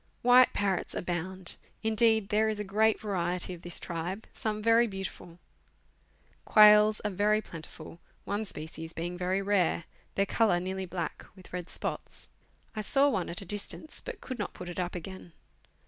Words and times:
White 0.23 0.51
parrots 0.51 0.95
abound. 0.95 1.57
Indeed, 1.83 2.29
there 2.29 2.49
is 2.49 2.59
a 2.59 2.63
great 2.63 2.99
variety 2.99 3.53
of 3.53 3.61
this 3.61 3.79
tribe, 3.79 4.25
some 4.33 4.59
very 4.63 4.87
beautiful. 4.87 5.37
Quill 6.43 6.95
are 7.05 7.09
very 7.11 7.39
plentiful, 7.39 7.99
one 8.25 8.43
species 8.45 8.93
being 8.93 9.15
very 9.15 9.43
rare; 9.43 9.83
their 10.15 10.25
colour 10.25 10.59
nearly 10.59 10.87
black, 10.87 11.27
with 11.35 11.53
red 11.53 11.69
spots. 11.69 12.27
I 12.75 12.81
saw 12.81 13.09
one 13.09 13.29
at 13.29 13.41
a 13.41 13.45
distance, 13.45 14.01
but 14.01 14.21
could 14.21 14.39
not 14.39 14.53
put 14.53 14.69
it 14.69 14.79
up 14.79 14.95
again. 14.95 15.33